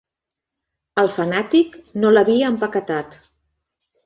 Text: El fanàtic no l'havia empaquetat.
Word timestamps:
El 1.01 1.11
fanàtic 1.15 1.75
no 2.05 2.13
l'havia 2.15 2.49
empaquetat. 2.55 3.21